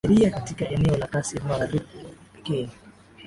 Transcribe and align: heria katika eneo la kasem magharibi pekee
heria 0.07 0.31
katika 0.31 0.69
eneo 0.69 0.97
la 0.97 1.07
kasem 1.07 1.43
magharibi 1.43 1.85
pekee 2.35 2.69